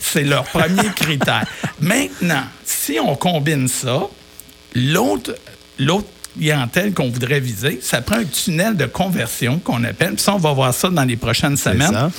C'est 0.00 0.24
leur 0.24 0.44
premier 0.44 0.88
critère. 0.94 1.44
Maintenant, 1.80 2.44
si 2.64 2.98
on 3.00 3.14
combine 3.16 3.68
ça, 3.68 4.02
l'autre, 4.74 5.34
l'autre 5.78 6.08
clientèle 6.36 6.94
qu'on 6.94 7.10
voudrait 7.10 7.40
viser, 7.40 7.80
ça 7.82 8.00
prend 8.00 8.16
un 8.16 8.24
tunnel 8.24 8.76
de 8.76 8.86
conversion 8.86 9.58
qu'on 9.58 9.82
appelle. 9.84 10.14
Puis 10.14 10.22
ça, 10.22 10.34
on 10.34 10.38
va 10.38 10.52
voir 10.52 10.72
ça 10.72 10.88
dans 10.88 11.04
les 11.04 11.16
prochaines 11.16 11.56
semaines. 11.56 12.10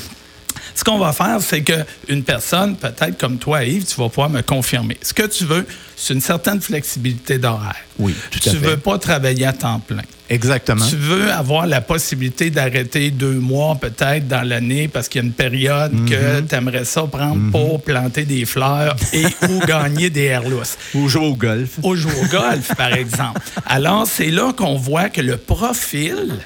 Ce 0.75 0.83
qu'on 0.83 0.97
va 0.97 1.13
faire, 1.13 1.39
c'est 1.41 1.61
qu'une 1.61 2.23
personne, 2.23 2.75
peut-être 2.75 3.17
comme 3.17 3.37
toi, 3.37 3.63
Yves, 3.63 3.85
tu 3.85 3.95
vas 3.95 4.07
pouvoir 4.07 4.29
me 4.29 4.41
confirmer. 4.41 4.97
Ce 5.01 5.13
que 5.13 5.23
tu 5.23 5.45
veux, 5.45 5.65
c'est 5.95 6.13
une 6.13 6.21
certaine 6.21 6.61
flexibilité 6.61 7.37
d'horaire. 7.37 7.75
Oui, 7.97 8.15
tout 8.31 8.39
Tu 8.39 8.49
ne 8.51 8.55
veux 8.59 8.77
pas 8.77 8.97
travailler 8.97 9.45
à 9.45 9.53
temps 9.53 9.79
plein. 9.79 10.03
Exactement. 10.29 10.85
Tu 10.87 10.95
veux 10.95 11.31
avoir 11.31 11.65
la 11.65 11.81
possibilité 11.81 12.51
d'arrêter 12.51 13.09
deux 13.09 13.39
mois 13.39 13.75
peut-être 13.75 14.27
dans 14.27 14.47
l'année 14.47 14.87
parce 14.87 15.09
qu'il 15.09 15.21
y 15.21 15.23
a 15.23 15.27
une 15.27 15.33
période 15.33 15.91
que 16.07 16.39
mhm. 16.41 16.47
tu 16.47 16.55
aimerais 16.55 16.85
ça 16.85 17.03
prendre 17.03 17.35
mhm. 17.35 17.51
pour 17.51 17.81
planter 17.81 18.25
des 18.25 18.45
fleurs 18.45 18.95
et 19.11 19.25
ou 19.49 19.59
gagner 19.65 20.09
des 20.09 20.25
airlousses. 20.25 20.77
Ou 20.93 21.07
jouer 21.07 21.25
au 21.25 21.35
golf. 21.35 21.79
Ou 21.81 21.95
jouer 21.95 22.13
au 22.21 22.27
golf, 22.27 22.75
par 22.75 22.93
exemple. 22.93 23.41
Alors, 23.65 24.05
c'est 24.05 24.29
là 24.29 24.53
qu'on 24.53 24.75
voit 24.75 25.09
que 25.09 25.21
le 25.21 25.37
profil 25.37 26.37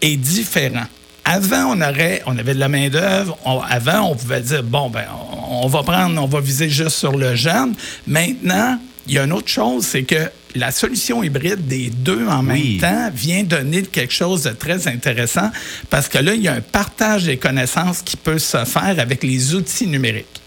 est 0.00 0.16
différent. 0.16 0.86
Avant, 1.24 1.74
on, 1.74 1.80
aurait, 1.80 2.22
on 2.26 2.38
avait 2.38 2.54
de 2.54 2.60
la 2.60 2.68
main-d'œuvre. 2.68 3.36
Avant, 3.68 4.10
on 4.10 4.14
pouvait 4.14 4.42
dire 4.42 4.62
bon, 4.62 4.90
ben, 4.90 5.06
on 5.48 5.66
va 5.66 5.82
prendre, 5.82 6.22
on 6.22 6.26
va 6.26 6.40
viser 6.40 6.68
juste 6.68 6.96
sur 6.96 7.16
le 7.16 7.34
jeune. 7.34 7.74
Maintenant, 8.06 8.78
il 9.06 9.14
y 9.14 9.18
a 9.18 9.24
une 9.24 9.32
autre 9.32 9.48
chose, 9.48 9.84
c'est 9.84 10.02
que 10.04 10.30
la 10.54 10.70
solution 10.70 11.22
hybride 11.22 11.66
des 11.66 11.90
deux 11.90 12.26
en 12.28 12.42
même 12.42 12.78
temps 12.78 13.10
vient 13.14 13.42
donner 13.42 13.82
quelque 13.82 14.12
chose 14.12 14.42
de 14.42 14.50
très 14.50 14.88
intéressant 14.88 15.50
parce 15.90 16.08
que 16.08 16.18
là, 16.18 16.34
il 16.34 16.42
y 16.42 16.48
a 16.48 16.54
un 16.54 16.60
partage 16.60 17.24
des 17.24 17.36
connaissances 17.36 18.02
qui 18.02 18.16
peut 18.16 18.38
se 18.38 18.64
faire 18.64 18.96
avec 18.98 19.22
les 19.22 19.54
outils 19.54 19.86
numériques. 19.86 20.40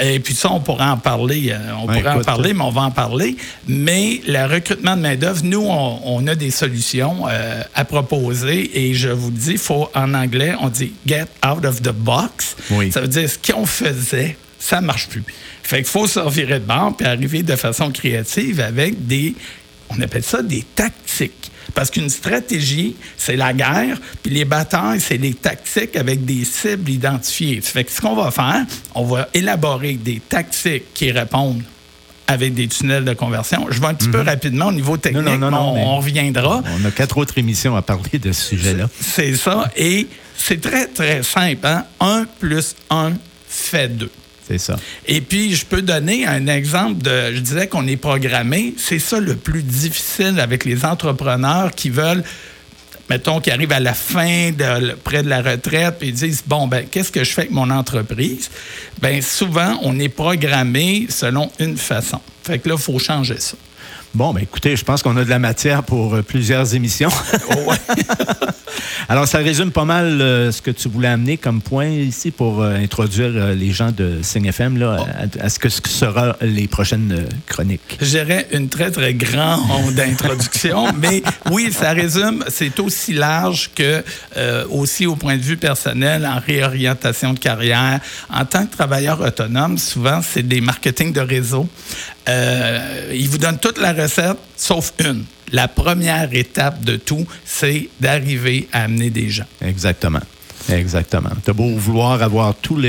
Et 0.00 0.18
puis 0.18 0.34
ça, 0.34 0.50
on 0.50 0.60
pourra 0.60 0.92
en 0.92 0.96
parler. 0.96 1.54
On 1.80 1.86
pourrait 1.86 2.08
en 2.08 2.22
parler, 2.22 2.54
mais 2.54 2.64
on 2.64 2.70
va 2.70 2.82
en 2.82 2.90
parler. 2.90 3.36
Mais 3.68 4.20
le 4.26 4.44
recrutement 4.52 4.96
de 4.96 5.02
main-d'œuvre, 5.02 5.42
nous, 5.44 5.64
on, 5.64 6.26
a 6.26 6.34
des 6.34 6.50
solutions 6.50 7.26
à 7.74 7.84
proposer. 7.84 8.70
Et 8.74 8.94
je 8.94 9.08
vous 9.08 9.30
le 9.30 9.36
dis, 9.36 9.56
faut 9.56 9.88
en 9.94 10.14
anglais, 10.14 10.54
on 10.60 10.68
dit 10.68 10.92
get 11.06 11.26
out 11.46 11.64
of 11.64 11.82
the 11.82 11.92
box. 11.92 12.56
Ça 12.90 13.00
veut 13.00 13.08
dire 13.08 13.28
ce 13.30 13.38
qu'on 13.38 13.66
faisait, 13.66 14.36
ça 14.60 14.80
marche 14.80 15.08
plus. 15.08 15.24
Fait 15.64 15.78
qu'il 15.78 15.86
faut 15.86 16.06
se 16.06 16.20
revirer 16.20 16.60
de 16.60 16.66
bord 16.66 16.94
puis 16.96 17.06
arriver 17.06 17.42
de 17.42 17.56
façon 17.56 17.90
créative 17.90 18.60
avec 18.60 19.06
des, 19.06 19.34
on 19.88 20.00
appelle 20.00 20.22
ça 20.22 20.42
des 20.42 20.64
tactiques. 20.76 21.50
Parce 21.74 21.90
qu'une 21.90 22.10
stratégie, 22.10 22.96
c'est 23.16 23.36
la 23.36 23.52
guerre, 23.52 23.98
puis 24.22 24.32
les 24.34 24.44
batailles, 24.44 25.00
c'est 25.00 25.16
les 25.16 25.34
tactiques 25.34 25.96
avec 25.96 26.24
des 26.24 26.44
cibles 26.44 26.90
identifiées. 26.90 27.60
Fait 27.60 27.84
que 27.84 27.92
ce 27.92 28.00
qu'on 28.00 28.16
va 28.16 28.30
faire, 28.30 28.66
on 28.94 29.04
va 29.04 29.28
élaborer 29.34 29.94
des 29.94 30.20
tactiques 30.20 30.92
qui 30.94 31.12
répondent 31.12 31.62
avec 32.26 32.54
des 32.54 32.68
tunnels 32.68 33.04
de 33.04 33.12
conversion. 33.12 33.66
Je 33.70 33.80
vais 33.80 33.86
un 33.86 33.94
petit 33.94 34.08
peu 34.08 34.20
mhm. 34.20 34.28
rapidement 34.28 34.66
au 34.66 34.72
niveau 34.72 34.96
technique, 34.96 35.24
non, 35.24 35.50
non, 35.50 35.74
on, 35.76 35.96
reviendra. 35.96 36.62
On 36.80 36.84
a 36.84 36.90
quatre 36.90 37.18
autres 37.18 37.38
émissions 37.38 37.76
à 37.76 37.82
parler 37.82 38.18
de 38.18 38.32
ce 38.32 38.50
sujet-là. 38.50 38.88
C'est 39.00 39.36
ça, 39.36 39.70
et 39.76 40.08
c'est 40.36 40.60
très, 40.60 40.86
très 40.86 41.22
simple. 41.22 41.66
Hein? 41.66 41.84
Un 42.00 42.26
plus 42.38 42.74
un 42.88 43.12
fait 43.48 43.88
deux. 43.88 44.10
Et 45.06 45.20
puis, 45.20 45.54
je 45.54 45.64
peux 45.64 45.82
donner 45.82 46.26
un 46.26 46.46
exemple 46.46 47.02
de, 47.02 47.34
je 47.34 47.40
disais 47.40 47.66
qu'on 47.68 47.86
est 47.86 47.96
programmé. 47.96 48.74
C'est 48.76 48.98
ça 48.98 49.20
le 49.20 49.36
plus 49.36 49.62
difficile 49.62 50.40
avec 50.40 50.64
les 50.64 50.84
entrepreneurs 50.84 51.72
qui 51.72 51.90
veulent 51.90 52.24
mettons, 53.10 53.40
qui 53.40 53.50
arrivent 53.50 53.72
à 53.72 53.80
la 53.80 53.92
fin, 53.92 54.52
de, 54.52 54.94
près 54.94 55.24
de 55.24 55.28
la 55.28 55.42
retraite, 55.42 55.96
et 56.00 56.06
ils 56.06 56.14
disent, 56.14 56.44
bon, 56.46 56.68
ben, 56.68 56.86
qu'est-ce 56.88 57.10
que 57.10 57.24
je 57.24 57.32
fais 57.32 57.40
avec 57.40 57.50
mon 57.50 57.68
entreprise? 57.68 58.48
Bien, 59.02 59.20
souvent, 59.20 59.80
on 59.82 59.98
est 59.98 60.08
programmé 60.08 61.06
selon 61.08 61.50
une 61.58 61.76
façon. 61.76 62.20
Fait 62.44 62.60
que 62.60 62.68
là, 62.68 62.76
il 62.78 62.80
faut 62.80 63.00
changer 63.00 63.40
ça. 63.40 63.56
Bon, 64.12 64.32
ben 64.32 64.42
écoutez, 64.42 64.74
je 64.74 64.84
pense 64.84 65.04
qu'on 65.04 65.16
a 65.16 65.24
de 65.24 65.30
la 65.30 65.38
matière 65.38 65.84
pour 65.84 66.14
euh, 66.14 66.22
plusieurs 66.22 66.74
émissions. 66.74 67.10
Alors, 69.08 69.28
ça 69.28 69.38
résume 69.38 69.70
pas 69.70 69.84
mal 69.84 70.20
euh, 70.20 70.50
ce 70.50 70.60
que 70.60 70.72
tu 70.72 70.88
voulais 70.88 71.08
amener 71.08 71.36
comme 71.36 71.62
point 71.62 71.86
ici 71.86 72.32
pour 72.32 72.60
euh, 72.60 72.74
introduire 72.74 73.54
les 73.54 73.70
gens 73.70 73.92
de 73.92 74.18
Signe 74.22 74.46
FM 74.46 74.78
là, 74.78 75.06
à, 75.40 75.48
ce 75.48 75.60
que 75.60 75.68
ce 75.68 75.80
sera 75.86 76.36
les 76.40 76.66
prochaines 76.66 77.24
chroniques. 77.46 77.98
J'irais 78.00 78.48
une 78.52 78.68
très, 78.68 78.90
très 78.90 79.14
grande 79.14 79.98
introduction, 79.98 80.92
mais 80.98 81.22
oui, 81.50 81.72
ça 81.72 81.90
résume, 81.90 82.44
c'est 82.48 82.80
aussi 82.80 83.12
large 83.12 83.70
que 83.74 84.02
aussi 84.70 85.06
au 85.06 85.16
point 85.16 85.36
de 85.36 85.42
vue 85.42 85.56
personnel, 85.56 86.26
en 86.26 86.40
réorientation 86.44 87.32
de 87.32 87.38
carrière. 87.38 88.00
En 88.32 88.44
tant 88.44 88.66
que 88.66 88.76
travailleur 88.76 89.20
autonome, 89.20 89.78
souvent, 89.78 90.20
c'est 90.22 90.46
des 90.46 90.60
marketing 90.60 91.12
de 91.12 91.20
réseau. 91.20 91.68
Euh, 92.28 93.12
il 93.12 93.28
vous 93.28 93.38
donne 93.38 93.58
toute 93.58 93.78
la 93.78 93.92
recette, 93.92 94.36
sauf 94.56 94.92
une. 94.98 95.24
La 95.52 95.68
première 95.68 96.32
étape 96.32 96.84
de 96.84 96.96
tout, 96.96 97.26
c'est 97.44 97.88
d'arriver 97.98 98.68
à 98.72 98.84
amener 98.84 99.10
des 99.10 99.28
gens. 99.30 99.46
Exactement. 99.60 100.20
Exactement. 100.68 101.30
Tu 101.44 101.50
as 101.50 101.54
beau 101.54 101.74
vouloir 101.76 102.22
avoir 102.22 102.54
tout, 102.54 102.80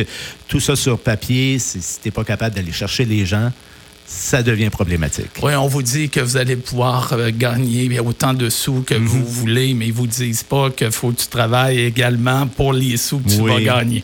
tout 0.47 0.59
ça 0.59 0.75
sur 0.75 1.00
papier, 1.00 1.57
si, 1.57 1.81
si 1.81 2.00
tu 2.01 2.07
n'es 2.07 2.11
pas 2.11 2.23
capable 2.23 2.55
d'aller 2.55 2.71
chercher 2.71 3.05
les 3.05 3.25
gens, 3.25 3.51
ça 4.12 4.44
devient 4.44 4.70
problématique. 4.70 5.32
Oui, 5.41 5.56
on 5.56 5.68
vous 5.68 5.82
dit 5.82 6.10
que 6.10 6.20
vous 6.20 6.36
allez 6.36 6.58
pouvoir 6.58 7.13
euh, 7.13 7.32
gagner 7.34 8.00
autant 8.00 8.34
de 8.34 8.50
sous 8.50 8.82
que 8.82 8.94
vous 8.94 9.20
mhm. 9.20 9.25
voulez, 9.25 9.74
mais 9.74 9.86
ils 9.86 9.94
ne 9.94 9.96
vous 9.96 10.08
disent 10.08 10.44
pas 10.44 10.70
qu'il 10.70 10.91
faut 10.91 11.12
que 11.12 11.22
tu 11.22 11.27
travailles 11.27 11.80
également 11.80 12.46
pour 12.46 12.74
les 12.74 12.98
sous 12.98 13.20
que 13.20 13.30
tu 13.30 13.41
vas 13.41 13.62
gagner. 13.62 14.03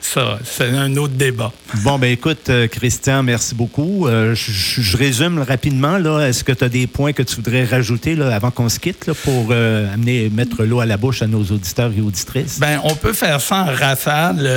Ça, 0.00 0.38
c'est 0.44 0.70
un 0.70 0.96
autre 0.96 1.14
débat. 1.14 1.52
Bon, 1.84 1.98
ben 1.98 2.10
écoute, 2.10 2.48
euh, 2.48 2.66
Christian, 2.66 3.22
merci 3.22 3.54
beaucoup. 3.54 4.06
Euh, 4.06 4.34
je, 4.34 4.96
résume 4.96 5.38
rapidement. 5.38 5.98
Là, 5.98 6.28
est-ce 6.28 6.44
que 6.44 6.52
tu 6.52 6.64
as 6.64 6.68
des 6.68 6.86
points 6.86 7.12
que 7.12 7.22
tu 7.22 7.36
voudrais 7.36 7.64
rajouter 7.64 8.14
là, 8.14 8.34
avant 8.34 8.50
qu'on 8.50 8.68
se 8.68 8.78
quitte 8.78 9.06
là, 9.06 9.14
pour 9.14 9.52
amener, 9.52 10.30
mettre 10.30 10.64
l'eau 10.64 10.80
à 10.80 10.86
la 10.86 10.96
bouche 10.96 11.22
à 11.22 11.26
nos 11.26 11.42
auditeurs 11.42 11.92
et 11.96 12.00
auditrices? 12.00 12.58
Ben, 12.58 12.80
on 12.84 12.94
peut 12.94 13.12
faire 13.12 13.40
ça 13.40 13.62
en 13.62 13.74
rafale. 13.74 14.48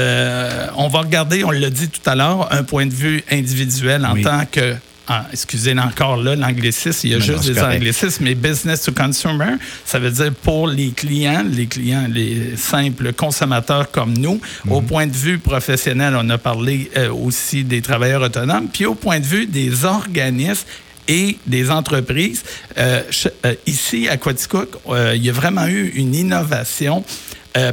on 0.77 0.87
va 0.87 0.99
regarder, 0.99 1.43
on 1.43 1.51
l'a 1.51 1.69
dit 1.69 1.89
tout 1.89 2.09
à 2.09 2.15
l'heure, 2.15 2.47
un 2.51 2.63
point 2.63 2.85
de 2.85 2.93
vue 2.93 3.23
individuel 3.29 4.05
en 4.05 4.21
tant 4.21 4.45
que 4.49 4.75
ah, 5.07 5.27
excusez 5.31 5.77
encore 5.77 6.17
là, 6.17 6.35
l'anglicisme, 6.35 7.07
il 7.07 7.11
y 7.11 7.15
a 7.15 7.19
juste 7.19 7.45
des 7.45 7.61
anglicismes, 7.61 8.23
mais 8.23 8.33
business 8.33 8.81
to 8.81 8.91
consumer, 8.91 9.57
ça 9.85 9.99
veut 9.99 10.09
dire 10.09 10.33
pour 10.33 10.67
les 10.67 10.89
clients, 10.89 11.45
les 11.47 11.67
clients, 11.67 12.07
les 12.11 12.55
simples 12.57 13.13
consommateurs 13.13 13.91
comme 13.91 14.17
nous. 14.17 14.41
Au 14.69 14.81
mhm. 14.81 14.87
point 14.87 15.07
de 15.07 15.15
vue 15.15 15.37
professionnel, 15.37 16.15
on 16.17 16.27
a 16.29 16.37
parlé 16.37 16.89
euh, 16.97 17.13
aussi 17.13 17.63
des 17.63 17.81
travailleurs 17.81 18.23
autonomes, 18.23 18.67
puis 18.71 18.85
au 18.85 18.95
point 18.95 19.19
de 19.19 19.25
vue 19.25 19.45
des 19.45 19.85
organismes 19.85 20.65
et 21.07 21.37
des 21.45 21.69
entreprises. 21.69 22.43
Euh, 22.79 23.03
euh, 23.45 23.53
ici, 23.67 24.07
à 24.07 24.17
Quaticook, 24.17 24.69
il 25.13 25.23
y 25.23 25.29
a 25.29 25.33
vraiment 25.33 25.67
eu 25.67 25.91
une 25.95 26.15
innovation 26.15 27.03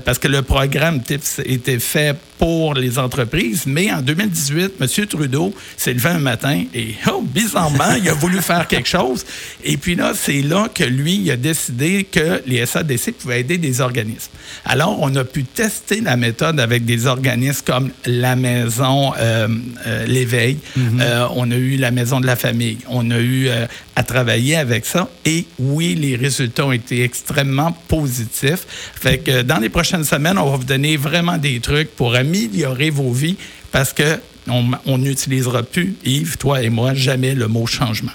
parce 0.05 0.21
que 0.21 0.29
le 0.29 0.43
programme 0.43 1.03
TIPS 1.03 1.41
était 1.45 1.81
fait 1.81 2.17
pour 2.43 2.75
les 2.75 2.99
entreprises. 2.99 3.67
Mais 3.67 3.93
en 3.93 4.03
2018, 4.03 4.73
M. 4.81 5.07
Trudeau 5.07 5.55
s'est 5.77 5.95
levé 5.95 6.09
un 6.09 6.19
matin 6.19 6.65
et, 6.75 6.97
oh, 7.09 7.23
bizarrement, 7.23 7.95
il 7.97 8.09
a 8.09 8.15
voulu 8.15 8.43
faire 8.43 8.67
quelque 8.67 8.89
chose. 8.89 9.25
Et 9.63 9.77
puis 9.77 9.95
là, 9.95 10.11
c'est 10.13 10.43
là 10.43 10.69
que 10.75 10.83
lui, 10.83 11.15
il 11.19 11.31
a 11.31 11.37
décidé 11.37 12.03
que 12.03 12.43
les 12.45 12.67
SADC 12.67 13.13
pouvaient 13.13 13.43
aider 13.43 13.59
des 13.59 13.81
organismes. 13.81 14.33
Alors, 14.65 14.99
on 15.01 15.15
a 15.15 15.23
pu 15.23 15.45
tester 15.45 16.01
la 16.01 16.17
méthode 16.17 16.59
avec 16.59 16.85
des 16.85 17.07
organismes 17.07 17.63
comme 17.65 17.91
la 18.07 18.35
Maison 18.35 19.13
euh, 19.21 19.47
euh, 19.87 20.07
L'Éveil. 20.07 20.59
Mm-hmm. 20.77 21.01
Euh, 21.01 21.29
on 21.37 21.49
a 21.49 21.55
eu 21.55 21.77
la 21.77 21.93
Maison 21.93 22.19
de 22.19 22.27
la 22.27 22.35
Famille. 22.35 22.79
On 22.89 23.09
a 23.13 23.21
eu 23.21 23.51
à 23.95 24.03
travailler 24.03 24.57
avec 24.57 24.85
ça. 24.85 25.09
Et 25.25 25.47
oui, 25.61 25.95
les 25.95 26.17
résultats 26.17 26.67
ont 26.67 26.73
été 26.73 27.05
extrêmement 27.05 27.71
positifs. 27.87 28.67
Fait 29.01 29.19
que 29.19 29.43
dans 29.43 29.59
les 29.59 29.69
prochaines 29.69 30.05
semaines, 30.05 30.39
on 30.39 30.51
va 30.51 30.57
vous 30.57 30.65
donner 30.65 30.97
vraiment 30.97 31.39
des 31.39 31.61
trucs 31.61 31.95
pour 31.95 32.17
améliorer 32.17 32.32
améliorer 32.33 32.91
vos 32.91 33.13
vies 33.13 33.37
parce 33.71 33.93
que 33.93 34.19
on 34.49 34.99
n'utilisera 34.99 35.63
plus, 35.63 35.95
Yves, 36.05 36.37
toi 36.37 36.63
et 36.63 36.71
moi, 36.71 36.95
jamais 36.95 37.35
le 37.35 37.47
mot 37.47 37.67
changement. 37.67 38.11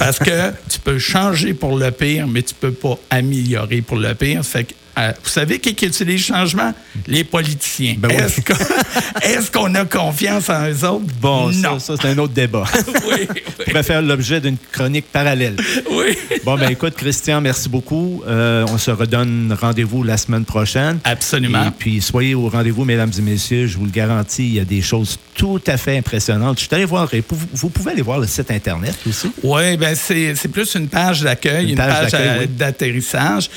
Parce 0.00 0.18
que 0.18 0.50
tu 0.68 0.80
peux 0.80 0.98
changer 0.98 1.54
pour 1.54 1.78
le 1.78 1.92
pire, 1.92 2.26
mais 2.26 2.42
tu 2.42 2.54
peux 2.54 2.72
pas 2.72 2.98
améliorer 3.08 3.80
pour 3.82 3.96
le 3.96 4.12
pire. 4.14 4.44
Fait 4.44 4.64
que 4.64 4.74
euh, 4.98 5.12
vous 5.22 5.30
savez 5.30 5.58
qui, 5.60 5.70
utilise 5.70 6.28
le 6.28 6.34
changement? 6.34 6.74
Les 7.06 7.24
politiciens. 7.24 7.94
Ben 7.96 8.10
est-ce 9.22 9.50
qu'on 9.50 9.74
a 9.74 9.84
confiance 9.84 10.48
en 10.48 10.68
eux 10.68 10.84
autres? 10.84 11.06
Bon, 11.20 11.50
non. 11.50 11.78
ça, 11.78 11.94
c'est 12.00 12.08
un 12.08 12.18
autre 12.18 12.32
débat. 12.32 12.64
oui, 13.08 13.28
oui. 13.30 13.42
pourrait 13.66 13.82
faire 13.82 14.02
l'objet 14.02 14.40
d'une 14.40 14.56
chronique 14.72 15.06
parallèle. 15.12 15.56
Oui. 15.90 16.16
bon, 16.44 16.56
ben 16.56 16.70
écoute, 16.70 16.94
Christian, 16.96 17.40
merci 17.40 17.68
beaucoup. 17.68 18.22
Euh, 18.26 18.66
on 18.68 18.78
se 18.78 18.90
redonne 18.90 19.56
rendez-vous 19.58 20.02
la 20.02 20.16
semaine 20.16 20.44
prochaine. 20.44 20.98
Absolument. 21.04 21.68
Et 21.68 21.70
puis, 21.70 22.00
soyez 22.00 22.34
au 22.34 22.48
rendez-vous, 22.48 22.84
mesdames 22.84 23.12
et 23.16 23.22
messieurs. 23.22 23.66
Je 23.68 23.78
vous 23.78 23.84
le 23.84 23.92
garantis, 23.92 24.46
il 24.46 24.54
y 24.54 24.60
a 24.60 24.64
des 24.64 24.82
choses 24.82 25.18
tout 25.34 25.62
à 25.66 25.76
fait 25.76 25.96
impressionnantes. 25.96 26.58
Je 26.58 26.66
suis 26.66 26.74
allé 26.74 26.84
voir, 26.84 27.08
vous 27.52 27.70
pouvez 27.70 27.92
aller 27.92 28.02
voir 28.02 28.18
le 28.18 28.26
site 28.26 28.50
Internet 28.50 28.96
aussi. 29.08 29.30
Oui, 29.42 29.76
ben 29.76 29.94
c'est 29.94 30.48
plus 30.48 30.74
une 30.74 30.88
page 30.88 31.22
d'accueil, 31.22 31.70
une, 31.70 31.76
page, 31.76 32.10
euh, 32.14 32.46
d'atterrissage, 32.48 33.48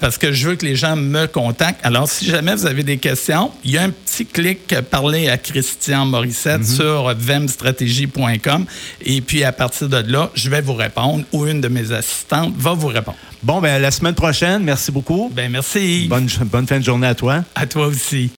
parce 0.00 0.16
que 0.16 0.32
je 0.32 0.48
veux 0.48 0.56
que 0.56 0.64
les 0.64 0.77
gens 0.78 0.96
me 0.96 1.26
contactent. 1.26 1.84
Alors, 1.84 2.08
si 2.08 2.24
jamais 2.24 2.54
vous 2.54 2.66
avez 2.66 2.82
des 2.82 2.96
questions, 2.96 3.50
il 3.64 3.72
y 3.72 3.78
a 3.78 3.82
un 3.82 3.90
petit 3.90 4.24
clic 4.24 4.74
parler 4.90 5.28
à 5.28 5.36
Christian 5.36 6.06
Morissette 6.06 6.60
mhm. 6.60 6.66
sur 6.66 7.14
vemstratégie.com. 7.14 8.64
Et 9.04 9.20
puis, 9.20 9.44
à 9.44 9.52
partir 9.52 9.88
de 9.88 10.10
là, 10.10 10.30
je 10.34 10.48
vais 10.48 10.62
vous 10.62 10.74
répondre 10.74 11.24
ou 11.32 11.46
une 11.46 11.60
de 11.60 11.68
mes 11.68 11.92
assistantes 11.92 12.54
va 12.56 12.72
vous 12.72 12.88
répondre. 12.88 13.18
Bon, 13.42 13.60
ben 13.60 13.80
la 13.80 13.90
semaine 13.90 14.14
prochaine, 14.14 14.64
merci 14.64 14.90
beaucoup. 14.90 15.30
Ben 15.32 15.50
merci. 15.50 16.06
Bonne, 16.08 16.28
bonne 16.46 16.66
fin 16.66 16.78
de 16.78 16.84
journée 16.84 17.06
à 17.06 17.14
toi. 17.14 17.44
À 17.54 17.66
toi 17.66 17.86
aussi. 17.86 18.26